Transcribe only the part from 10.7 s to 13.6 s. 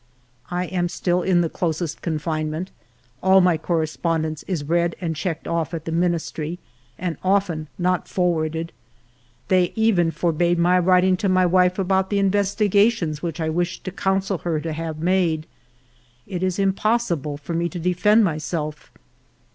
writing to my wife about the investigations which I